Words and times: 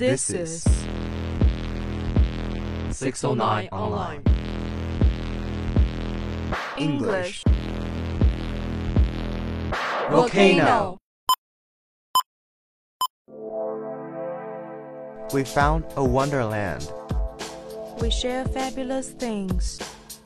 This 0.00 0.30
is 0.30 0.62
609 2.90 3.68
Online. 3.70 4.22
English. 6.78 7.44
Volcano. 10.08 10.96
We 15.34 15.44
found 15.44 15.84
a 15.96 16.02
wonderland. 16.02 16.90
We 18.00 18.10
share 18.10 18.46
fabulous 18.46 19.10
things. 19.10 19.78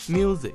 Music. 0.09 0.55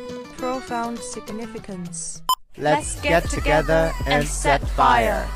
Profound 0.41 0.97
significance. 0.97 2.23
Let's 2.57 2.99
get 3.01 3.29
together 3.29 3.91
and 4.07 4.27
set 4.27 4.59
fire. 4.69 5.29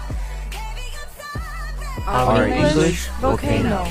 Our 2.07 2.47
English 2.47 2.71
English 2.71 3.07
volcano. 3.21 3.85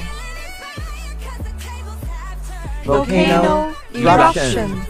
Volcano 2.83 3.73
eruption. 3.95 4.83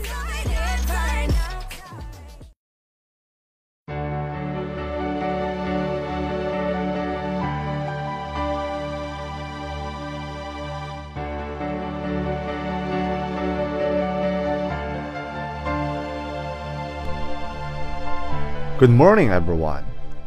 Good 18.84 18.90
morning, 18.90 19.30
everyone. 19.30 19.86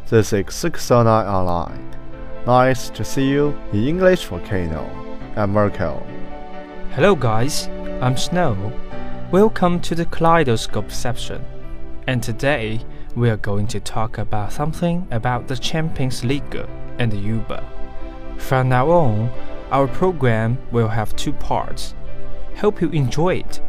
This 0.09 0.33
is 0.33 0.45
609 0.49 1.27
Online. 1.27 1.95
Nice 2.47 2.89
to 2.89 3.05
see 3.05 3.29
you 3.29 3.55
in 3.71 3.85
English 3.85 4.25
Volcano. 4.25 4.83
I'm 5.35 5.53
Markel. 5.53 6.03
Hello, 6.95 7.13
guys. 7.13 7.67
I'm 8.01 8.17
Snow. 8.17 8.73
Welcome 9.31 9.79
to 9.81 9.93
the 9.93 10.05
Kaleidoscope 10.05 10.89
section. 10.89 11.45
And 12.07 12.23
today 12.23 12.81
we 13.15 13.29
are 13.29 13.37
going 13.37 13.67
to 13.67 13.79
talk 13.79 14.17
about 14.17 14.51
something 14.51 15.07
about 15.11 15.47
the 15.47 15.55
Champions 15.55 16.23
League 16.23 16.65
and 16.97 17.11
the 17.11 17.19
Uber. 17.19 17.63
From 18.39 18.69
now 18.69 18.89
on, 18.89 19.29
our 19.69 19.87
program 19.87 20.57
will 20.71 20.87
have 20.87 21.15
two 21.15 21.33
parts. 21.33 21.93
Hope 22.55 22.81
you 22.81 22.89
enjoy 22.89 23.35
it. 23.35 23.61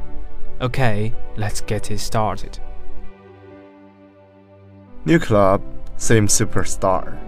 Okay, 0.62 1.12
let's 1.36 1.60
get 1.60 1.90
it 1.90 1.98
started. 1.98 2.58
New 5.08 5.18
club, 5.18 5.62
same 5.96 6.26
superstar. 6.26 7.18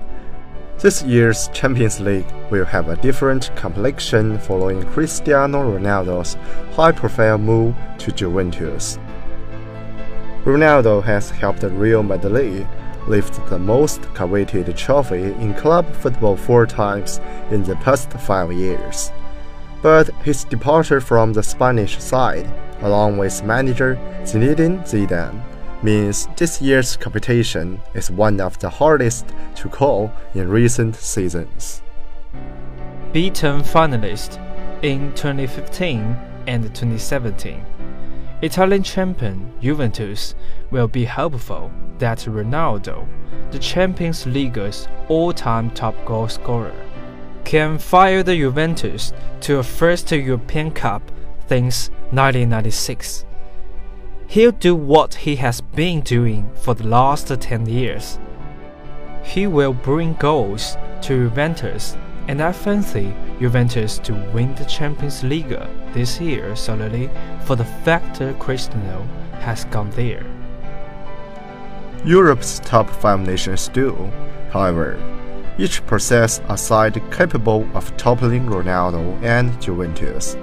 This 0.80 1.02
year's 1.02 1.48
Champions 1.54 1.98
League 1.98 2.30
will 2.50 2.66
have 2.66 2.90
a 2.90 2.96
different 2.96 3.50
complexion 3.56 4.38
following 4.38 4.82
Cristiano 4.92 5.62
Ronaldo's 5.62 6.34
high 6.76 6.92
profile 6.92 7.38
move 7.38 7.74
to 7.96 8.12
Juventus. 8.12 8.98
Ronaldo 10.44 11.02
has 11.04 11.30
helped 11.30 11.62
Real 11.62 12.02
Madrid 12.02 12.68
lift 13.08 13.40
the 13.48 13.58
most 13.58 14.02
coveted 14.12 14.76
trophy 14.76 15.32
in 15.40 15.54
club 15.54 15.90
football 15.90 16.36
four 16.36 16.66
times 16.66 17.18
in 17.50 17.62
the 17.62 17.76
past 17.76 18.12
five 18.12 18.52
years. 18.52 19.10
But 19.80 20.10
his 20.22 20.44
departure 20.44 21.00
from 21.00 21.32
the 21.32 21.42
Spanish 21.42 21.98
side, 21.98 22.46
along 22.82 23.16
with 23.16 23.42
manager 23.42 23.96
Zinedine 24.24 24.82
Zidane, 24.82 25.42
means 25.82 26.28
this 26.36 26.60
year's 26.60 26.96
competition 26.96 27.80
is 27.94 28.10
one 28.10 28.40
of 28.40 28.58
the 28.58 28.68
hardest 28.68 29.26
to 29.56 29.68
call 29.68 30.12
in 30.34 30.48
recent 30.48 30.94
seasons. 30.96 31.82
Beaten 33.12 33.62
finalist 33.62 34.38
in 34.82 35.12
2015 35.14 36.16
and 36.46 36.64
2017. 36.64 37.64
Italian 38.42 38.82
champion 38.82 39.52
Juventus 39.60 40.34
will 40.70 40.88
be 40.88 41.04
hopeful 41.04 41.70
that 41.98 42.18
Ronaldo, 42.20 43.06
the 43.50 43.58
Champions 43.58 44.26
League's 44.26 44.88
all-time 45.08 45.70
top 45.72 45.94
goal 46.06 46.28
scorer, 46.28 46.72
can 47.44 47.78
fire 47.78 48.22
the 48.22 48.36
Juventus 48.36 49.12
to 49.40 49.58
a 49.58 49.62
first 49.62 50.10
European 50.12 50.70
Cup 50.70 51.02
since 51.48 51.88
1996. 52.12 53.26
He'll 54.30 54.52
do 54.52 54.76
what 54.76 55.14
he 55.14 55.34
has 55.36 55.60
been 55.60 56.02
doing 56.02 56.52
for 56.54 56.72
the 56.72 56.86
last 56.86 57.26
10 57.26 57.66
years. 57.66 58.20
He 59.24 59.48
will 59.48 59.72
bring 59.72 60.14
goals 60.14 60.76
to 61.02 61.28
Juventus, 61.28 61.96
and 62.28 62.40
I 62.40 62.52
fancy 62.52 63.12
Juventus 63.40 63.98
to 63.98 64.14
win 64.32 64.54
the 64.54 64.66
Champions 64.66 65.24
League 65.24 65.58
this 65.94 66.20
year 66.20 66.54
solely 66.54 67.10
for 67.44 67.56
the 67.56 67.64
fact 67.64 68.20
that 68.20 68.38
Cristiano 68.38 69.02
has 69.40 69.64
gone 69.64 69.90
there. 69.96 70.24
Europe's 72.04 72.60
top 72.60 72.88
five 72.88 73.18
nations 73.18 73.66
do, 73.66 73.96
however, 74.52 74.96
each 75.58 75.84
possess 75.88 76.40
a 76.48 76.56
side 76.56 77.02
capable 77.10 77.68
of 77.74 77.96
toppling 77.96 78.46
Ronaldo 78.46 79.20
and 79.24 79.60
Juventus, 79.60 80.36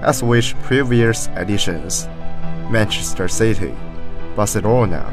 as 0.00 0.24
with 0.24 0.60
previous 0.64 1.28
editions. 1.36 2.08
Manchester 2.70 3.28
City, 3.28 3.74
Barcelona, 4.34 5.12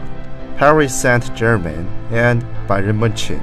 Paris 0.58 0.94
Saint-Germain, 0.94 1.88
and 2.12 2.44
Bayern 2.68 2.98
Munich 2.98 3.42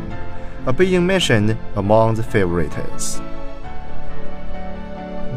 are 0.66 0.72
being 0.72 1.06
mentioned 1.06 1.56
among 1.76 2.14
the 2.14 2.22
favorites. 2.22 3.20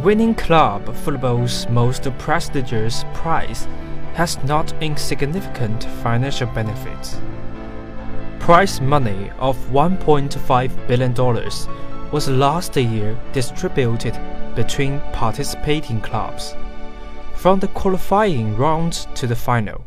Winning 0.04 0.34
club 0.34 0.94
football's 0.96 1.68
most 1.70 2.04
prestigious 2.18 3.06
prize 3.14 3.68
has 4.14 4.42
not 4.44 4.74
insignificant 4.82 5.84
financial 6.04 6.48
benefits. 6.48 7.20
Prize 8.40 8.82
money 8.82 9.32
of 9.40 9.58
$1.5 9.70 10.88
billion 10.88 11.14
was 12.12 12.28
last 12.28 12.76
year 12.76 13.18
distributed 13.34 14.20
between 14.56 15.00
participating 15.14 16.02
clubs 16.02 16.56
from 17.40 17.58
the 17.62 17.70
qualifying 17.70 18.58
round 18.58 19.08
to 19.16 19.26
the 19.26 19.36
final, 19.36 19.86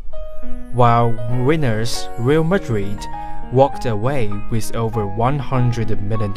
while 0.72 1.12
winners 1.44 2.08
Real 2.18 2.44
Madrid 2.44 2.98
walked 3.52 3.84
away 3.84 4.32
with 4.50 4.74
over 4.74 5.04
$100 5.04 6.00
million. 6.00 6.32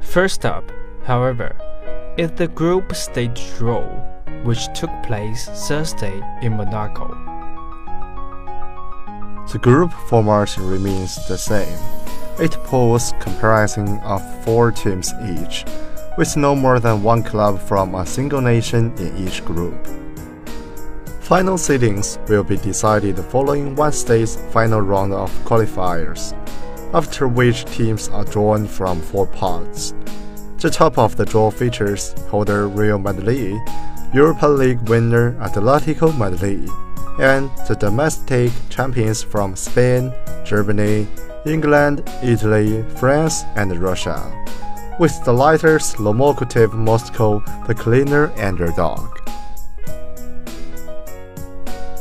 First 0.00 0.46
up, 0.46 0.70
however, 1.02 1.56
is 2.16 2.30
the 2.30 2.46
group 2.46 2.94
stage 2.94 3.42
draw, 3.56 3.82
which 4.44 4.72
took 4.72 4.90
place 5.02 5.48
Thursday 5.66 6.22
in 6.42 6.56
Monaco. 6.56 7.08
The 9.50 9.58
group 9.58 9.90
format 10.08 10.56
remains 10.58 11.26
the 11.26 11.36
same. 11.36 11.78
Eight 12.38 12.56
pools 12.64 13.14
comprising 13.18 13.98
of 14.00 14.22
four 14.44 14.70
teams 14.70 15.12
each, 15.28 15.64
with 16.16 16.36
no 16.36 16.54
more 16.54 16.80
than 16.80 17.02
one 17.02 17.22
club 17.22 17.60
from 17.60 17.94
a 17.94 18.06
single 18.06 18.40
nation 18.40 18.92
in 18.98 19.16
each 19.16 19.44
group. 19.44 19.86
Final 21.20 21.56
seedings 21.56 22.18
will 22.28 22.44
be 22.44 22.56
decided 22.56 23.18
following 23.18 23.74
Wednesday's 23.74 24.36
final 24.52 24.80
round 24.80 25.12
of 25.12 25.30
qualifiers, 25.44 26.32
after 26.94 27.26
which 27.26 27.64
teams 27.64 28.08
are 28.08 28.24
drawn 28.24 28.66
from 28.66 29.00
four 29.00 29.26
pots. 29.26 29.92
The 30.58 30.70
top 30.70 30.98
of 30.98 31.16
the 31.16 31.24
draw 31.24 31.50
features 31.50 32.14
holder 32.30 32.68
Real 32.68 32.98
Madrid, 32.98 33.60
Europa 34.14 34.46
League 34.46 34.88
winner 34.88 35.32
Atletico 35.40 36.16
Madrid, 36.16 36.70
and 37.18 37.50
the 37.66 37.74
domestic 37.74 38.52
champions 38.70 39.22
from 39.22 39.56
Spain, 39.56 40.12
Germany, 40.44 41.06
England, 41.44 42.08
Italy, 42.22 42.84
France, 42.96 43.44
and 43.56 43.76
Russia, 43.78 44.45
with 44.98 45.22
the 45.24 45.32
latter's 45.32 45.94
Lokomotiv 45.96 46.72
Moscow 46.72 47.40
the 47.66 47.74
cleaner 47.74 48.32
underdog. 48.38 49.18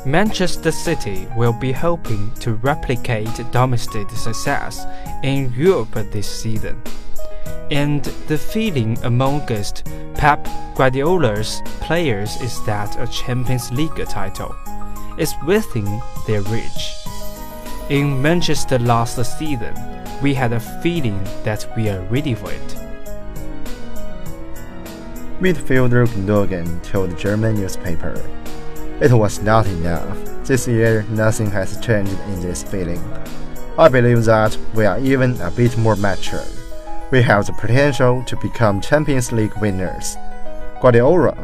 Manchester 0.05 0.71
City 0.71 1.27
will 1.35 1.51
be 1.51 1.71
hoping 1.71 2.31
to 2.35 2.53
replicate 2.55 3.29
domestic 3.51 4.09
success 4.11 4.85
in 5.23 5.51
Europe 5.53 5.93
this 6.11 6.29
season. 6.29 6.81
And 7.71 8.03
the 8.27 8.37
feeling 8.37 8.97
amongst 9.03 9.83
Pep 10.13 10.47
Guardiola's 10.75 11.61
players 11.81 12.39
is 12.41 12.63
that 12.65 12.95
a 13.01 13.07
Champions 13.07 13.71
League 13.71 14.05
title 14.07 14.55
is 15.17 15.33
within 15.45 16.01
their 16.27 16.41
reach. 16.43 16.95
In 17.89 18.21
Manchester 18.21 18.79
last 18.79 19.17
season, 19.37 19.73
we 20.21 20.33
had 20.33 20.53
a 20.53 20.59
feeling 20.59 21.21
that 21.43 21.67
we 21.75 21.89
are 21.89 22.01
ready 22.03 22.35
for 22.35 22.51
it. 22.51 22.84
Midfielder 25.41 26.07
Gundogan 26.07 26.81
told 26.81 27.11
the 27.11 27.15
German 27.15 27.55
newspaper, 27.55 28.15
"It 29.01 29.11
was 29.11 29.41
not 29.41 29.67
enough. 29.67 30.17
This 30.45 30.67
year, 30.67 31.05
nothing 31.09 31.51
has 31.51 31.77
changed 31.81 32.17
in 32.31 32.39
this 32.39 32.63
feeling. 32.63 33.03
I 33.77 33.89
believe 33.89 34.23
that 34.25 34.57
we 34.73 34.85
are 34.85 34.99
even 34.99 35.39
a 35.41 35.51
bit 35.51 35.77
more 35.77 35.97
mature. 35.97 36.47
We 37.11 37.21
have 37.23 37.45
the 37.45 37.53
potential 37.53 38.23
to 38.27 38.37
become 38.37 38.79
Champions 38.79 39.33
League 39.33 39.57
winners." 39.59 40.15
Guardiola, 40.81 41.35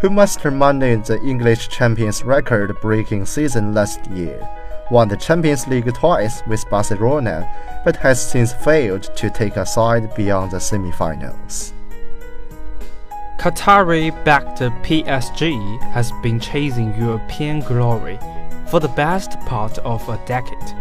who 0.00 0.10
masterminded 0.10 1.04
the 1.04 1.20
English 1.20 1.68
champions 1.68 2.24
record-breaking 2.24 3.26
season 3.26 3.74
last 3.74 4.00
year, 4.10 4.40
won 4.90 5.08
the 5.08 5.16
Champions 5.16 5.68
League 5.68 5.92
twice 5.94 6.42
with 6.48 6.68
Barcelona, 6.68 7.46
but 7.84 7.96
has 7.96 8.20
since 8.20 8.52
failed 8.52 9.04
to 9.14 9.30
take 9.30 9.56
a 9.56 9.64
side 9.64 10.12
beyond 10.16 10.50
the 10.50 10.58
semifinals. 10.58 11.72
Qatari 11.72 11.79
backed 14.10 14.60
PSG 14.82 15.80
has 15.92 16.12
been 16.22 16.38
chasing 16.38 16.94
European 16.94 17.60
glory 17.60 18.18
for 18.66 18.80
the 18.80 18.88
best 18.88 19.40
part 19.46 19.78
of 19.78 20.06
a 20.10 20.20
decade. 20.26 20.74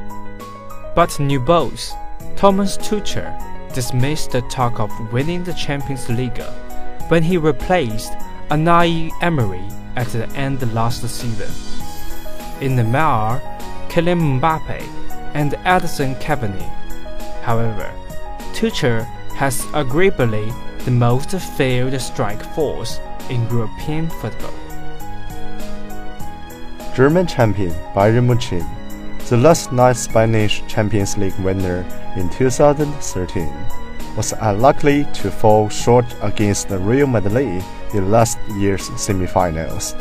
But 0.93 1.17
new 1.21 1.39
boss, 1.39 1.93
Thomas 2.35 2.77
Tuchel, 2.77 3.31
dismissed 3.73 4.31
the 4.31 4.41
talk 4.49 4.81
of 4.81 4.91
winning 5.13 5.45
the 5.45 5.53
Champions 5.53 6.09
League 6.09 6.43
when 7.07 7.23
he 7.23 7.37
replaced 7.37 8.11
Unai 8.49 9.09
Emery 9.21 9.63
at 9.95 10.07
the 10.07 10.27
end 10.31 10.59
last 10.73 11.07
season. 11.07 11.47
In 12.59 12.75
Neymar, 12.75 13.39
Kylian 13.87 14.41
Mbappe, 14.41 14.81
and 15.33 15.53
Edinson 15.63 16.19
Cavani. 16.19 16.67
However, 17.41 17.89
Tuchel 18.51 19.05
has 19.35 19.65
agreeably 19.73 20.51
the 20.85 20.91
most 20.91 21.31
failed 21.57 21.99
strike 22.01 22.41
force 22.55 22.99
in 23.29 23.47
European 23.49 24.09
football. 24.09 24.53
German 26.95 27.27
champion 27.27 27.71
Bayern 27.93 28.25
Munich, 28.25 28.65
the 29.29 29.37
last 29.37 29.71
night 29.71 29.95
Spanish 29.95 30.63
Champions 30.67 31.17
League 31.17 31.37
winner 31.39 31.85
in 32.15 32.29
2013, 32.29 33.47
was 34.17 34.33
unlikely 34.41 35.05
to 35.13 35.29
fall 35.29 35.69
short 35.69 36.05
against 36.21 36.67
the 36.67 36.77
Real 36.77 37.07
Madrid 37.07 37.63
in 37.93 38.11
last 38.11 38.37
year's 38.57 38.89
semifinals. 38.91 39.93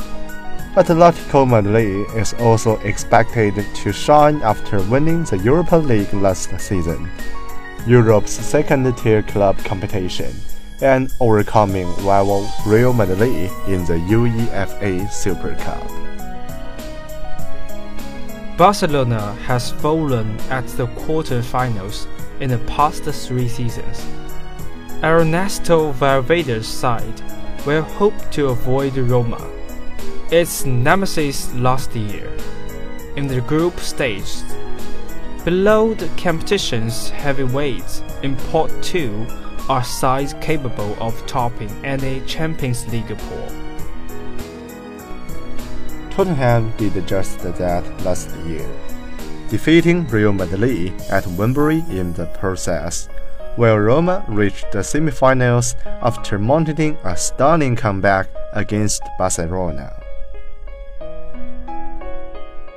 Atletico 0.75 1.47
Madrid 1.47 2.07
is 2.17 2.35
also 2.35 2.79
expected 2.81 3.55
to 3.75 3.93
shine 3.93 4.41
after 4.43 4.81
winning 4.83 5.25
the 5.25 5.39
Europa 5.39 5.77
League 5.77 6.13
last 6.15 6.51
season, 6.61 7.11
Europe's 7.87 8.33
second-tier 8.33 9.23
club 9.23 9.59
competition, 9.65 10.33
and 10.81 11.13
overcoming 11.21 11.89
rival 12.05 12.49
Real 12.67 12.93
Madrid 12.93 13.51
in 13.67 13.85
the 13.87 13.99
UEFA 14.09 15.11
Super 15.11 15.55
Cup. 15.57 15.87
Barcelona 18.57 19.35
has 19.47 19.71
fallen 19.71 20.39
at 20.51 20.67
the 20.69 20.87
quarter-finals 20.89 22.07
in 22.41 22.51
the 22.51 22.59
past 22.59 23.05
three 23.05 23.49
seasons. 23.49 24.05
Ernesto 25.03 25.93
Valverde's 25.93 26.67
side 26.67 27.23
will 27.65 27.83
hope 27.83 28.31
to 28.33 28.49
avoid 28.49 28.97
Roma, 28.97 29.49
its 30.31 30.65
nemesis 30.65 31.55
last 31.55 31.95
year, 31.95 32.31
in 33.17 33.29
the 33.29 33.41
group 33.43 33.79
stage. 33.79 34.43
Below 35.45 35.95
the 35.95 36.09
competition's 36.17 37.11
heavyweights 37.11 38.03
in 38.23 38.37
Pot 38.51 38.71
2 38.83 39.27
are 39.69 39.85
sides 39.85 40.35
capable 40.41 40.97
of 41.01 41.27
topping 41.27 41.71
any 41.85 42.21
Champions 42.27 42.87
League 42.89 43.17
pool. 43.19 43.49
Tottenham 46.11 46.73
did 46.77 47.07
just 47.07 47.41
that 47.41 48.05
last 48.05 48.35
year, 48.47 48.69
defeating 49.51 50.07
Real 50.09 50.33
Madrid 50.33 50.93
at 51.11 51.27
Wembley 51.27 51.85
in 51.91 52.13
the 52.15 52.27
process, 52.41 53.09
while 53.57 53.79
Roma 53.79 54.25
reached 54.29 54.73
the 54.73 54.79
semifinals 54.79 55.75
after 56.03 56.39
mounting 56.39 56.97
a 57.05 57.17
stunning 57.17 57.77
comeback 57.77 58.29
against 58.53 59.03
Barcelona. 59.19 59.95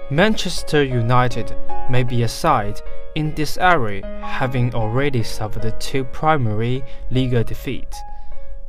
Manchester 0.09 0.83
United 0.83 1.55
may 1.89 2.03
be 2.03 2.23
a 2.23 2.27
side 2.27 2.81
in 3.15 3.33
this 3.35 3.57
area 3.57 4.05
having 4.23 4.73
already 4.73 5.23
suffered 5.23 5.79
two 5.79 6.03
Premier 6.05 6.81
League 7.09 7.45
defeats, 7.45 7.97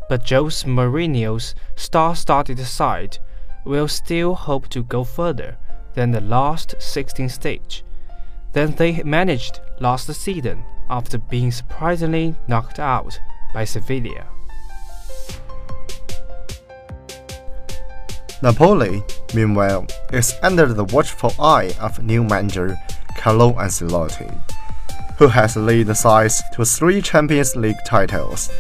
but 0.09 0.29
Jose 0.29 0.67
Mourinho's 0.69 1.55
star-studded 1.77 2.59
side 2.59 3.19
will 3.65 3.89
still 3.89 4.35
hope 4.35 4.69
to 4.69 4.83
go 4.83 5.05
further 5.05 5.57
than 5.95 6.11
the 6.11 6.21
last 6.21 6.75
16 6.79 7.29
stage 7.29 7.85
than 8.53 8.73
they 8.73 9.03
managed 9.03 9.61
last 9.81 10.13
season 10.13 10.65
after 10.91 11.19
being 11.19 11.51
surprisingly 11.51 12.35
knocked 12.49 12.79
out 12.79 13.19
by 13.55 13.65
Sevilla. 13.65 14.27
Napoli, 18.43 19.03
meanwhile, 19.35 19.87
is 20.13 20.35
under 20.43 20.67
the 20.67 20.85
watchful 20.87 21.33
eye 21.39 21.73
of 21.81 22.03
new 22.03 22.25
manager 22.25 22.77
Carlo 23.17 23.53
Ancelotti, 23.55 24.31
who 25.19 25.29
has 25.29 25.57
led 25.57 25.87
the 25.87 25.95
side 25.95 26.31
to 26.55 26.65
three 26.65 27.01
Champions 27.01 27.57
League 27.57 27.83
titles. 27.87 28.51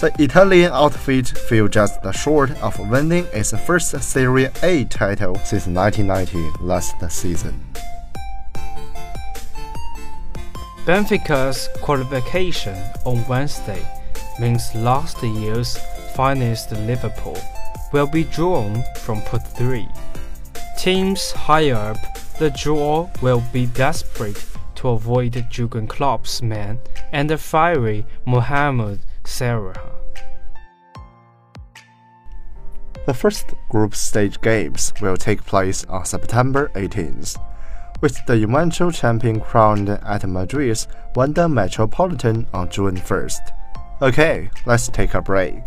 The 0.00 0.12
Italian 0.18 0.72
outfit 0.72 1.26
fell 1.26 1.66
just 1.66 1.98
short 2.14 2.50
of 2.62 2.78
winning 2.88 3.26
its 3.32 3.52
first 3.66 4.00
Serie 4.00 4.48
A 4.62 4.84
title 4.84 5.34
since 5.36 5.66
1990 5.66 6.64
last 6.64 6.94
season. 7.10 7.60
Benfica's 10.86 11.68
qualification 11.82 12.76
on 13.04 13.26
Wednesday 13.28 13.84
means 14.40 14.74
last 14.74 15.22
year's 15.22 15.76
finalist 16.14 16.70
Liverpool 16.86 17.36
will 17.92 18.06
be 18.06 18.24
drawn 18.24 18.82
from 18.98 19.20
Pot 19.22 19.46
3. 19.46 19.86
Teams 20.78 21.32
higher 21.32 21.74
up 21.74 22.17
the 22.38 22.50
draw 22.50 23.10
will 23.20 23.42
be 23.52 23.66
desperate 23.66 24.44
to 24.76 24.88
avoid 24.90 25.44
Jurgen 25.50 25.88
Klopp's 25.88 26.40
man 26.40 26.78
and 27.12 27.28
the 27.28 27.36
fiery 27.36 28.06
Mohamed 28.24 29.00
Salah. 29.24 29.74
The 33.06 33.14
first 33.14 33.54
group 33.70 33.94
stage 33.94 34.40
games 34.40 34.92
will 35.00 35.16
take 35.16 35.44
place 35.44 35.84
on 35.86 36.04
September 36.04 36.70
18th, 36.74 37.42
with 38.00 38.24
the 38.26 38.44
eventual 38.44 38.92
champion 38.92 39.40
crowned 39.40 39.88
at 39.88 40.28
Madrid's 40.28 40.86
Wanda 41.16 41.48
Metropolitan 41.48 42.46
on 42.52 42.68
June 42.68 42.96
1st. 42.96 43.40
Okay, 44.02 44.50
let's 44.64 44.88
take 44.88 45.14
a 45.14 45.22
break. 45.22 45.64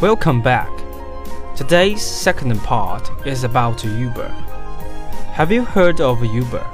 Welcome 0.00 0.40
back. 0.40 0.70
Today's 1.54 2.00
second 2.00 2.58
part 2.60 3.10
is 3.26 3.44
about 3.44 3.84
Uber. 3.84 4.28
Have 5.34 5.52
you 5.52 5.62
heard 5.62 6.00
of 6.00 6.24
Uber? 6.24 6.66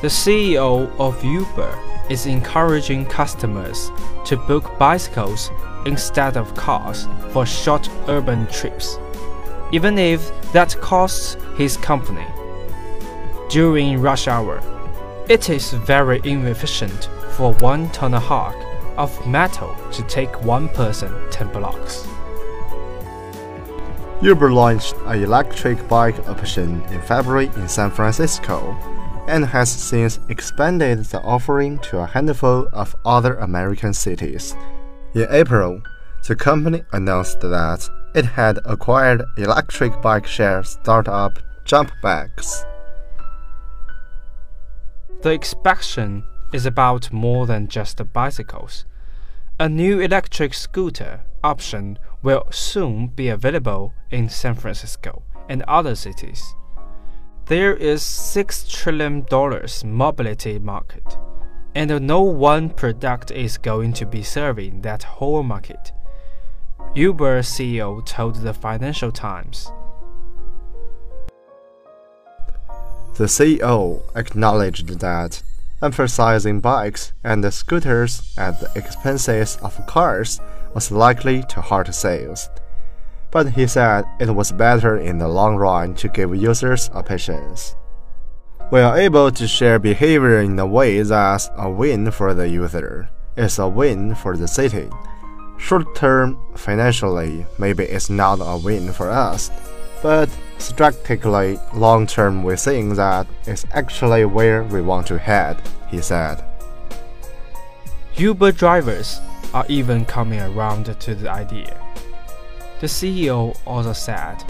The 0.00 0.08
CEO 0.08 0.90
of 0.98 1.22
Uber 1.22 1.78
is 2.08 2.24
encouraging 2.24 3.04
customers 3.04 3.90
to 4.24 4.38
book 4.38 4.78
bicycles 4.78 5.50
instead 5.84 6.38
of 6.38 6.54
cars 6.54 7.06
for 7.28 7.44
short 7.44 7.90
urban 8.08 8.46
trips, 8.46 8.98
even 9.70 9.98
if 9.98 10.30
that 10.52 10.74
costs 10.80 11.36
his 11.58 11.76
company. 11.76 12.26
During 13.50 14.00
rush 14.00 14.28
hour, 14.28 14.62
it 15.28 15.50
is 15.50 15.74
very 15.74 16.22
inefficient 16.24 17.10
for 17.32 17.52
one 17.56 17.90
tomahawk 17.90 18.56
of 18.96 19.26
metal 19.26 19.76
to 19.92 20.02
take 20.04 20.42
one 20.42 20.70
person 20.70 21.12
10 21.30 21.52
blocks. 21.52 22.06
Uber 24.22 24.52
launched 24.52 24.94
an 25.06 25.22
electric 25.22 25.88
bike 25.88 26.28
option 26.28 26.82
in 26.90 27.00
February 27.00 27.46
in 27.56 27.66
San 27.66 27.90
Francisco 27.90 28.76
and 29.26 29.46
has 29.46 29.70
since 29.70 30.20
expanded 30.28 30.98
the 31.06 31.22
offering 31.22 31.78
to 31.78 32.00
a 32.00 32.06
handful 32.06 32.68
of 32.74 32.94
other 33.06 33.36
American 33.36 33.94
cities. 33.94 34.54
In 35.14 35.26
April, 35.30 35.80
the 36.28 36.36
company 36.36 36.84
announced 36.92 37.40
that 37.40 37.88
it 38.14 38.26
had 38.26 38.58
acquired 38.66 39.24
electric 39.38 40.02
bike 40.02 40.26
share 40.26 40.62
startup 40.64 41.38
JumpBikes. 41.64 42.66
The 45.22 45.30
expansion 45.30 46.24
is 46.52 46.66
about 46.66 47.10
more 47.10 47.46
than 47.46 47.68
just 47.68 48.00
bicycles. 48.12 48.84
A 49.58 49.68
new 49.68 49.98
electric 50.00 50.52
scooter 50.52 51.20
option 51.42 51.98
will 52.22 52.44
soon 52.50 53.08
be 53.08 53.28
available 53.28 53.94
in 54.10 54.28
San 54.28 54.54
Francisco 54.54 55.22
and 55.48 55.62
other 55.62 55.94
cities. 55.94 56.54
There 57.46 57.74
is 57.74 58.02
$6 58.02 58.70
trillion 58.70 59.26
mobility 59.84 60.58
market, 60.58 61.18
and 61.74 62.06
no 62.06 62.22
one 62.22 62.70
product 62.70 63.30
is 63.30 63.58
going 63.58 63.92
to 63.94 64.06
be 64.06 64.22
serving 64.22 64.82
that 64.82 65.02
whole 65.02 65.42
market. 65.42 65.92
Uber 66.94 67.40
CEO 67.40 68.04
told 68.04 68.36
the 68.36 68.54
Financial 68.54 69.10
Times. 69.10 69.70
The 73.16 73.26
CEO 73.26 74.02
acknowledged 74.16 75.00
that 75.00 75.42
emphasizing 75.82 76.60
bikes 76.60 77.12
and 77.24 77.52
scooters 77.52 78.34
at 78.38 78.60
the 78.60 78.70
expenses 78.74 79.56
of 79.56 79.86
cars 79.86 80.40
was 80.74 80.90
likely 80.90 81.42
to 81.44 81.60
hurt 81.60 81.92
sales. 81.94 82.48
But 83.30 83.52
he 83.52 83.66
said 83.66 84.04
it 84.18 84.30
was 84.30 84.52
better 84.52 84.96
in 84.96 85.18
the 85.18 85.28
long 85.28 85.56
run 85.56 85.94
to 85.96 86.08
give 86.08 86.34
users 86.34 86.90
options. 86.92 87.76
We 88.70 88.80
are 88.80 88.98
able 88.98 89.30
to 89.32 89.48
share 89.48 89.78
behavior 89.78 90.40
in 90.40 90.58
a 90.58 90.66
way 90.66 91.02
that's 91.02 91.50
a 91.56 91.68
win 91.68 92.10
for 92.10 92.34
the 92.34 92.48
user. 92.48 93.10
It's 93.36 93.58
a 93.58 93.68
win 93.68 94.14
for 94.14 94.36
the 94.36 94.48
city. 94.48 94.88
Short 95.58 95.94
term, 95.94 96.38
financially, 96.56 97.46
maybe 97.58 97.84
it's 97.84 98.10
not 98.10 98.38
a 98.40 98.56
win 98.56 98.92
for 98.92 99.10
us, 99.10 99.50
but 100.02 100.28
strategically, 100.58 101.58
long 101.74 102.06
term, 102.06 102.42
we 102.42 102.56
think 102.56 102.96
that 102.96 103.26
it's 103.46 103.66
actually 103.72 104.24
where 104.24 104.64
we 104.64 104.80
want 104.80 105.06
to 105.08 105.18
head, 105.18 105.60
he 105.88 106.00
said. 106.00 106.42
Uber 108.16 108.52
drivers 108.52 109.20
are 109.52 109.66
even 109.68 110.04
coming 110.04 110.40
around 110.40 110.86
to 111.00 111.14
the 111.14 111.30
idea. 111.30 111.80
The 112.80 112.86
CEO 112.86 113.56
also 113.66 113.92
said 113.92 114.42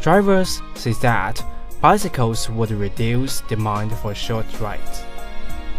drivers 0.00 0.60
see 0.74 0.92
that 1.02 1.42
bicycles 1.80 2.50
would 2.50 2.70
reduce 2.70 3.40
demand 3.42 3.92
for 3.98 4.14
short 4.14 4.46
rides, 4.60 5.04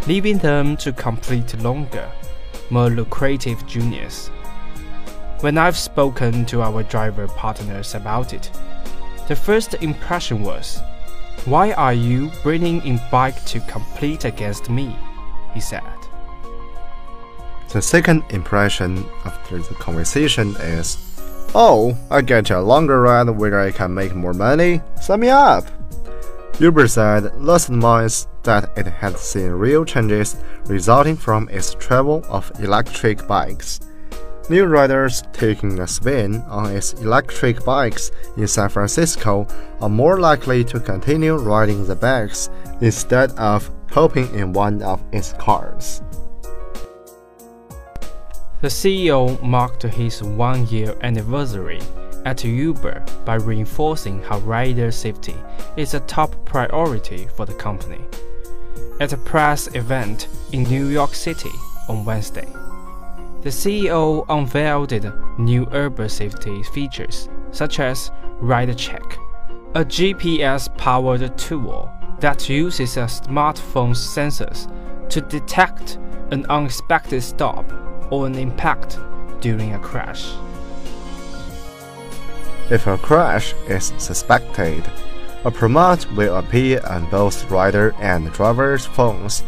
leaving 0.08 0.38
them 0.38 0.78
to 0.78 0.92
complete 0.92 1.58
longer, 1.60 2.10
more 2.70 2.90
lucrative 2.90 3.66
journeys. 3.68 4.30
When 5.42 5.58
I've 5.58 5.78
spoken 5.78 6.46
to 6.48 6.62
our 6.62 6.84
driver 6.84 7.28
partners 7.28 7.96
about 7.96 8.34
it, 8.34 8.52
the 9.28 9.36
first 9.36 9.76
impression 9.76 10.44
was, 10.44 10.80
Why 11.46 11.72
are 11.74 11.94
you 11.94 12.32
bringing 12.44 12.86
in 12.86 13.00
bike 13.12 13.44
to 13.46 13.60
compete 13.62 14.26
against 14.26 14.70
me? 14.70 14.96
he 15.54 15.60
said. 15.60 16.01
The 17.74 17.82
second 17.82 18.24
impression 18.32 19.06
after 19.24 19.58
the 19.60 19.76
conversation 19.76 20.58
is, 20.58 20.98
Oh, 21.56 21.98
I 22.10 22.22
get 22.22 22.50
a 22.50 22.60
longer 22.60 23.02
ride 23.02 23.30
where 23.30 23.62
I 23.62 23.72
can 23.72 23.94
make 23.94 24.14
more 24.14 24.34
money. 24.34 24.82
Sign 25.02 25.22
me 25.22 25.30
up. 25.30 25.64
Uber 26.60 26.90
said 26.90 27.34
last 27.42 27.70
month 27.70 28.28
that 28.44 28.78
it 28.78 28.88
had 28.88 29.18
seen 29.18 29.52
real 29.52 29.86
changes 29.86 30.36
resulting 30.66 31.16
from 31.16 31.48
its 31.48 31.74
travel 31.76 32.26
of 32.28 32.52
electric 32.60 33.26
bikes. 33.26 33.80
New 34.50 34.66
riders 34.66 35.24
taking 35.32 35.80
a 35.80 35.88
spin 35.88 36.42
on 36.50 36.76
its 36.76 36.92
electric 36.96 37.64
bikes 37.64 38.12
in 38.36 38.48
San 38.48 38.68
Francisco 38.68 39.48
are 39.80 39.90
more 39.90 40.20
likely 40.20 40.66
to 40.66 40.80
continue 40.80 41.38
riding 41.38 41.86
the 41.88 41.96
bikes 41.96 42.50
instead 42.82 43.32
of 43.40 43.72
hopping 43.92 44.28
in 44.36 44.52
one 44.52 44.82
of 44.82 45.02
its 45.14 45.32
cars. 45.34 46.02
The 48.62 48.68
CEO 48.68 49.42
marked 49.42 49.82
his 49.82 50.22
one 50.22 50.68
year 50.68 50.96
anniversary 51.02 51.80
at 52.26 52.44
Uber 52.44 53.04
by 53.26 53.36
reinforcing 53.36 54.22
how 54.22 54.38
rider 54.42 54.92
safety 54.92 55.34
is 55.78 55.96
a 55.96 56.00
top 56.02 56.36
priority 56.46 57.28
for 57.36 57.48
the 57.48 57.56
company. 57.56 58.02
At 59.00 59.14
a 59.14 59.18
press 59.18 59.74
event 59.74 60.28
in 60.52 60.62
New 60.66 60.90
York 60.90 61.16
City 61.16 61.50
on 61.90 62.06
Wednesday, 62.06 62.46
the 63.42 63.50
CEO 63.50 64.28
unveiled 64.30 65.12
new 65.40 65.68
Uber 65.74 66.08
safety 66.08 66.62
features 66.62 67.30
such 67.50 67.80
as 67.80 68.12
Ride 68.42 68.78
Check, 68.78 69.18
a 69.74 69.84
GPS 69.84 70.70
powered 70.78 71.36
tool 71.36 71.90
that 72.20 72.48
uses 72.48 72.98
a 72.98 73.06
smartphone's 73.06 74.00
sensors 74.00 74.72
to 75.10 75.20
detect 75.20 75.98
an 76.30 76.46
unexpected 76.46 77.24
stop 77.24 77.66
or 78.12 78.28
an 78.28 78.36
impact 78.36 79.00
during 79.40 79.74
a 79.74 79.80
crash. 79.80 80.32
If 82.70 82.88
a 82.88 82.98
crash 82.98 83.54
is 83.68 83.92
suspected, 83.98 84.84
a 85.44 85.52
prompt 85.52 86.12
will 86.12 86.38
appear 86.38 86.82
on 86.88 87.10
both 87.10 87.50
rider 87.50 87.96
and 88.00 88.32
driver's 88.32 88.86
phones 88.86 89.44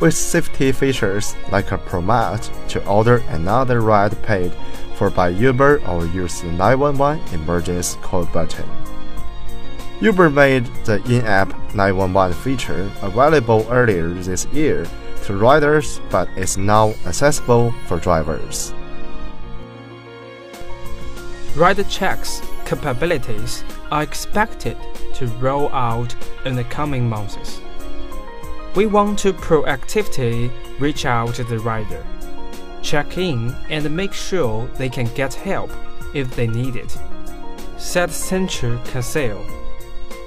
with 0.00 0.14
safety 0.14 0.70
features 0.72 1.34
like 1.50 1.72
a 1.72 1.78
prompt 1.78 2.50
to 2.68 2.86
order 2.86 3.22
another 3.28 3.80
ride 3.80 4.20
paid 4.22 4.52
for 4.94 5.10
by 5.10 5.30
Uber 5.30 5.80
or 5.88 6.04
use 6.06 6.42
the 6.42 6.52
911 6.52 7.34
emergency 7.34 7.98
call 8.02 8.26
button. 8.26 8.68
Uber 10.00 10.30
made 10.30 10.66
the 10.84 11.02
in-app 11.04 11.48
911 11.74 12.36
feature 12.36 12.90
available 13.02 13.66
earlier 13.70 14.08
this 14.08 14.46
year 14.46 14.86
to 15.24 15.36
riders 15.36 16.00
but 16.10 16.28
is 16.36 16.56
now 16.56 16.90
accessible 17.06 17.72
for 17.86 17.98
drivers. 17.98 18.72
Rider 21.56 21.84
checks 21.84 22.40
capabilities 22.64 23.64
are 23.90 24.04
expected 24.04 24.76
to 25.14 25.26
roll 25.38 25.68
out 25.70 26.14
in 26.44 26.54
the 26.54 26.64
coming 26.64 27.08
months. 27.08 27.60
We 28.76 28.86
want 28.86 29.18
to 29.20 29.32
proactively 29.32 30.50
reach 30.78 31.04
out 31.04 31.34
to 31.34 31.44
the 31.44 31.58
rider, 31.58 32.06
check 32.82 33.18
in, 33.18 33.54
and 33.68 33.90
make 33.94 34.12
sure 34.12 34.68
they 34.76 34.88
can 34.88 35.12
get 35.14 35.34
help 35.34 35.72
if 36.14 36.34
they 36.36 36.46
need 36.46 36.76
it, 36.76 36.96
said 37.76 38.10
Sachin 38.10 38.78
Kansal, 38.84 39.44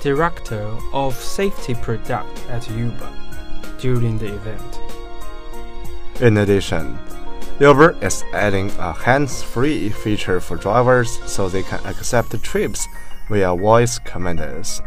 Director 0.02 0.78
of 0.92 1.16
Safety 1.16 1.74
Product 1.76 2.38
at 2.50 2.70
Uber, 2.70 3.14
during 3.80 4.18
the 4.18 4.36
event. 4.36 4.83
In 6.22 6.38
addition, 6.38 7.00
Uber 7.60 7.98
is 8.02 8.24
adding 8.34 8.72
a 8.80 8.94
hands-free 8.94 9.90
feature 9.90 10.40
for 10.40 10.58
drivers 10.58 11.20
so 11.26 11.50
they 11.50 11.64
can 11.64 11.80
accept 11.86 12.42
trips 12.44 12.88
via 13.30 13.56
voice 13.56 14.00
commands. 14.00 14.82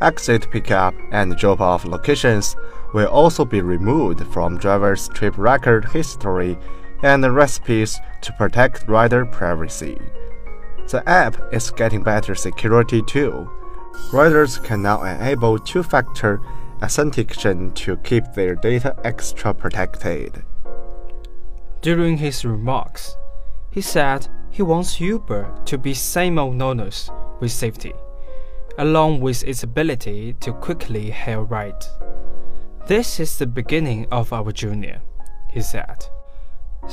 Exit 0.00 0.50
pickup 0.50 0.94
and 1.10 1.36
drop-off 1.36 1.84
locations 1.84 2.56
will 2.92 3.08
also 3.08 3.44
be 3.44 3.60
removed 3.60 4.24
from 4.28 4.58
drivers' 4.58 5.08
trip 5.08 5.36
record 5.36 5.86
history 5.86 6.56
and 7.02 7.34
recipes 7.34 8.00
to 8.22 8.32
protect 8.34 8.88
rider 8.88 9.26
privacy. 9.26 9.98
The 10.88 11.06
app 11.08 11.36
is 11.52 11.70
getting 11.70 12.02
better 12.02 12.34
security 12.34 13.02
too. 13.02 13.50
Riders 14.12 14.58
can 14.58 14.82
now 14.82 15.02
enable 15.02 15.58
two-factor 15.58 16.40
authentication 16.84 17.72
to 17.72 17.96
keep 17.98 18.24
their 18.34 18.54
data 18.54 18.94
extra 19.04 19.54
protected. 19.54 20.44
During 21.80 22.18
his 22.18 22.44
remarks, 22.44 23.16
he 23.70 23.80
said 23.80 24.28
he 24.50 24.62
wants 24.62 25.00
Uber 25.00 25.62
to 25.64 25.78
be 25.78 25.94
synonymous 25.94 27.10
with 27.40 27.52
safety, 27.52 27.94
along 28.76 29.20
with 29.20 29.42
its 29.44 29.62
ability 29.62 30.34
to 30.40 30.52
quickly 30.52 31.10
hail 31.10 31.44
rides. 31.44 31.88
This 32.86 33.18
is 33.18 33.38
the 33.38 33.46
beginning 33.46 34.06
of 34.12 34.30
our 34.34 34.52
journey, 34.52 34.96
he 35.50 35.62
said. 35.62 36.04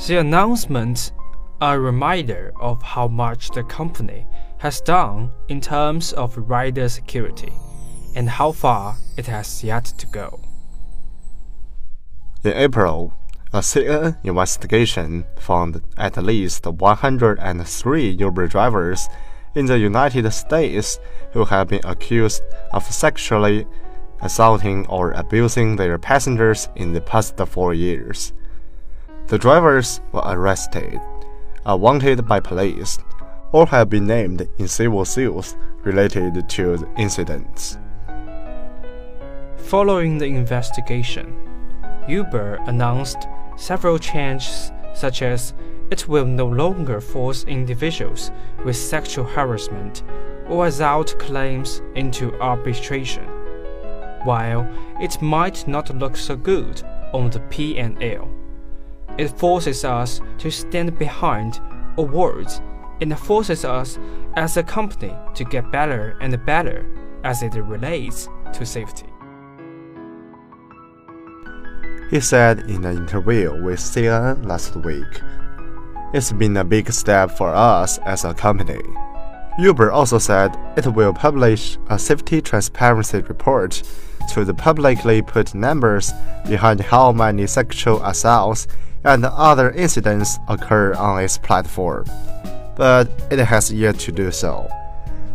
The 0.06 0.20
announcements 0.20 1.12
are 1.60 1.76
a 1.76 1.80
reminder 1.80 2.52
of 2.58 2.82
how 2.82 3.08
much 3.08 3.50
the 3.50 3.62
company 3.64 4.26
has 4.58 4.80
done 4.80 5.32
in 5.48 5.60
terms 5.60 6.14
of 6.14 6.38
rider 6.38 6.88
security 6.88 7.52
and 8.14 8.28
how 8.28 8.52
far 8.52 8.96
it 9.16 9.26
has 9.26 9.64
yet 9.64 9.84
to 9.84 10.06
go. 10.06 10.40
In 12.44 12.52
April, 12.52 13.14
a 13.52 13.58
CNN 13.58 14.16
investigation 14.24 15.24
found 15.36 15.82
at 15.96 16.16
least 16.16 16.66
103 16.66 18.10
Uber 18.10 18.46
drivers 18.48 19.08
in 19.54 19.66
the 19.66 19.78
United 19.78 20.30
States 20.32 20.98
who 21.32 21.44
have 21.44 21.68
been 21.68 21.80
accused 21.84 22.42
of 22.72 22.84
sexually 22.84 23.66
assaulting 24.22 24.86
or 24.86 25.12
abusing 25.12 25.76
their 25.76 25.98
passengers 25.98 26.68
in 26.76 26.92
the 26.92 27.00
past 27.00 27.36
four 27.46 27.74
years. 27.74 28.32
The 29.26 29.38
drivers 29.38 30.00
were 30.12 30.22
arrested, 30.24 31.00
are 31.66 31.76
wanted 31.76 32.26
by 32.26 32.40
police, 32.40 32.98
or 33.52 33.66
have 33.66 33.90
been 33.90 34.06
named 34.06 34.48
in 34.58 34.68
civil 34.68 35.04
suits 35.04 35.56
related 35.84 36.48
to 36.48 36.76
the 36.76 36.88
incidents. 36.96 37.76
Following 39.68 40.18
the 40.18 40.26
investigation, 40.26 41.34
Uber 42.06 42.56
announced 42.66 43.26
several 43.56 43.98
changes 43.98 44.70
such 44.92 45.22
as 45.22 45.54
it 45.90 46.06
will 46.08 46.26
no 46.26 46.46
longer 46.46 47.00
force 47.00 47.44
individuals 47.44 48.30
with 48.64 48.76
sexual 48.76 49.24
harassment 49.24 50.02
or 50.48 50.66
assault 50.66 51.18
claims 51.18 51.80
into 51.94 52.38
arbitration. 52.40 53.24
While 54.24 54.68
it 55.00 55.22
might 55.22 55.66
not 55.66 55.96
look 55.96 56.16
so 56.16 56.36
good 56.36 56.82
on 57.14 57.30
the 57.30 57.40
P&L, 57.40 58.28
it 59.16 59.28
forces 59.28 59.84
us 59.84 60.20
to 60.38 60.50
stand 60.50 60.98
behind 60.98 61.60
awards 61.96 62.60
and 63.00 63.18
forces 63.18 63.64
us 63.64 63.98
as 64.34 64.56
a 64.56 64.62
company 64.62 65.14
to 65.34 65.44
get 65.44 65.72
better 65.72 66.18
and 66.20 66.44
better 66.44 66.84
as 67.24 67.42
it 67.42 67.54
relates 67.54 68.28
to 68.52 68.66
safety. 68.66 69.11
He 72.12 72.20
said 72.20 72.68
in 72.68 72.84
an 72.84 72.98
interview 72.98 73.58
with 73.62 73.80
CNN 73.80 74.44
last 74.44 74.76
week. 74.76 75.22
It's 76.12 76.30
been 76.30 76.58
a 76.58 76.62
big 76.62 76.92
step 76.92 77.30
for 77.30 77.48
us 77.48 77.96
as 78.04 78.26
a 78.26 78.34
company. 78.34 78.82
Uber 79.58 79.90
also 79.90 80.18
said 80.18 80.54
it 80.76 80.86
will 80.88 81.14
publish 81.14 81.78
a 81.88 81.98
safety 81.98 82.42
transparency 82.42 83.22
report 83.22 83.82
to 84.34 84.44
the 84.44 84.52
publicly 84.52 85.22
put 85.22 85.54
numbers 85.54 86.12
behind 86.46 86.80
how 86.80 87.12
many 87.12 87.46
sexual 87.46 88.04
assaults 88.04 88.68
and 89.04 89.24
other 89.24 89.70
incidents 89.70 90.36
occur 90.48 90.92
on 90.92 91.24
its 91.24 91.38
platform, 91.38 92.04
but 92.76 93.08
it 93.30 93.38
has 93.38 93.72
yet 93.72 93.98
to 94.00 94.12
do 94.12 94.30
so. 94.30 94.68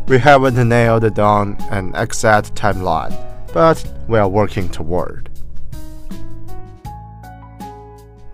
We 0.07 0.19
haven't 0.19 0.69
nailed 0.69 1.11
down 1.15 1.57
an 1.71 1.95
exact 1.95 2.53
timeline, 2.53 3.17
but 3.51 3.83
we 4.07 4.19
are 4.19 4.29
working 4.29 4.69
toward. 4.69 5.26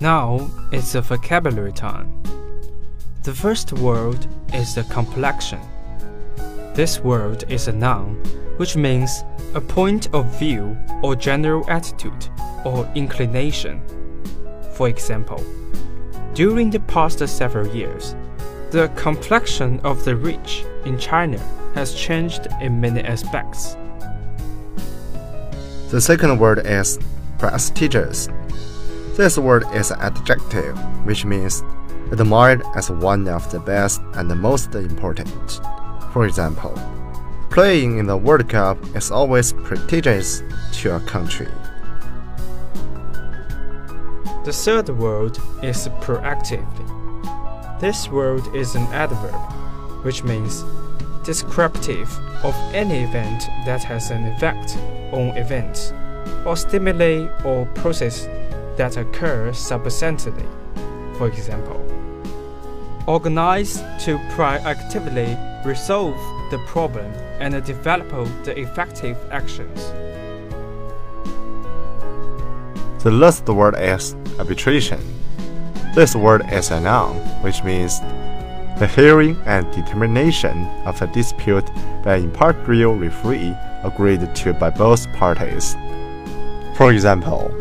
Now 0.04 0.52
it's 0.74 0.96
a 0.96 1.02
vocabulary 1.02 1.72
time. 1.72 2.22
The 3.24 3.34
first 3.34 3.72
word 3.72 4.28
is 4.54 4.76
the 4.76 4.84
complexion. 4.84 5.62
This 6.74 7.00
word 7.00 7.46
is 7.48 7.70
a 7.70 7.72
noun, 7.72 8.16
which 8.58 8.76
means 8.76 9.24
a 9.54 9.62
point 9.62 10.14
of 10.14 10.26
view 10.38 10.78
or 11.02 11.16
general 11.16 11.64
attitude 11.70 12.28
or 12.66 12.86
inclination. 12.96 13.82
For 14.74 14.90
example, 14.90 15.42
during 16.34 16.70
the 16.70 16.82
past 16.82 17.26
several 17.26 17.74
years, 17.74 18.14
the 18.72 18.92
complexion 18.98 19.80
of 19.86 20.04
the 20.04 20.18
rich 20.18 20.66
in 20.84 20.98
China 20.98 21.40
has 21.76 21.96
changed 21.96 22.50
in 22.60 22.82
many 22.82 23.00
aspects. 23.00 23.78
The 25.92 26.02
second 26.02 26.40
word 26.40 26.68
is 26.68 27.00
prestigious. 27.38 28.28
This 29.16 29.38
word 29.38 29.64
is 29.76 29.92
an 29.92 30.00
adjective, 30.00 30.76
which 31.06 31.24
means 31.24 31.62
admired 32.12 32.64
as 32.76 32.90
one 32.90 33.28
of 33.28 33.52
the 33.52 33.60
best 33.60 34.02
and 34.16 34.30
the 34.30 34.36
most 34.36 34.74
important. 34.74 35.62
For 36.12 36.26
example, 36.26 36.74
playing 37.52 38.00
in 38.00 38.08
the 38.08 38.18
World 38.18 38.50
Cup 38.50 38.84
is 38.96 39.12
always 39.12 39.54
prestigious 39.54 40.42
to 40.82 40.96
a 40.96 41.00
country. 41.02 41.48
The 44.46 44.52
third 44.52 44.90
word 44.90 45.38
is 45.62 45.88
proactively. 46.02 47.80
This 47.80 48.10
word 48.10 48.44
is 48.56 48.74
an 48.74 48.88
adverb, 48.88 49.36
which 50.04 50.24
means 50.24 50.64
descriptive 51.24 52.10
of 52.44 52.56
any 52.74 53.04
event 53.04 53.44
that 53.68 53.84
has 53.84 54.10
an 54.10 54.26
effect 54.26 54.76
on 55.14 55.38
events, 55.38 55.94
or 56.48 56.58
stimuli 56.58 57.28
or 57.46 57.68
process 57.76 58.28
that 58.78 58.98
occur 58.98 59.54
subsequently. 59.54 60.46
For 61.18 61.28
example, 61.28 61.80
organize 63.08 63.76
to 64.06 64.18
proactively 64.36 65.38
resolve 65.66 66.18
the 66.52 66.58
problem 66.68 67.12
and 67.40 67.64
develop 67.64 68.10
the 68.44 68.58
effective 68.58 69.18
actions. 69.32 69.92
The 73.04 73.12
last 73.12 73.48
word 73.50 73.76
is 73.78 74.16
arbitration. 74.40 75.00
This 75.94 76.16
word 76.16 76.44
is 76.52 76.72
a 76.72 76.80
noun, 76.80 77.16
which 77.44 77.64
means 77.64 78.00
the 78.80 78.88
hearing 78.88 79.38
and 79.46 79.70
determination 79.72 80.66
of 80.86 81.02
a 81.02 81.08
dispute 81.08 81.70
by 82.04 82.16
an 82.16 82.24
impartial 82.24 82.96
referee 82.96 83.56
agreed 83.84 84.36
to 84.36 84.54
by 84.54 84.70
both 84.70 85.06
parties. 85.14 85.76
For 86.76 86.92
example, 86.92 87.52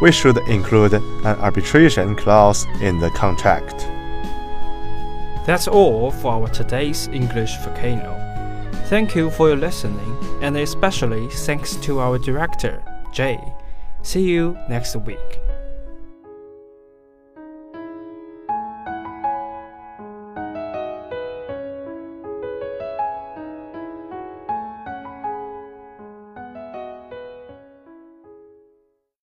we 0.00 0.10
should 0.10 0.38
include 0.48 0.94
an 0.94 1.26
arbitration 1.26 2.16
clause 2.16 2.66
in 2.80 2.98
the 2.98 3.10
contract. 3.10 3.86
That's 5.46 5.68
all 5.68 6.10
for 6.10 6.32
our 6.32 6.48
today's 6.48 7.08
English 7.08 7.56
Volcano. 7.58 8.16
Thank 8.86 9.14
you 9.14 9.30
for 9.30 9.48
your 9.48 9.56
listening, 9.56 10.16
and 10.42 10.56
especially 10.56 11.28
thanks 11.28 11.76
to 11.76 12.00
our 12.00 12.18
director, 12.18 12.82
Jay. 13.12 13.38
See 14.02 14.22
you 14.22 14.56
next 14.68 14.96
week. 14.96 15.40